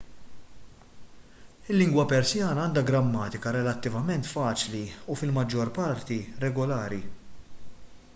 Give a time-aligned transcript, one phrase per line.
[1.73, 4.81] il-lingwa persjana għandha grammatika relattivament faċli
[5.13, 7.01] u fil-maġġor parti regolari